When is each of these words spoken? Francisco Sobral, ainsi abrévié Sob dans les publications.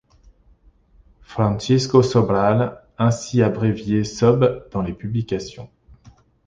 Francisco 1.21 2.01
Sobral, 2.01 2.81
ainsi 2.97 3.43
abrévié 3.43 4.03
Sob 4.03 4.67
dans 4.71 4.81
les 4.81 4.93
publications. 4.93 5.69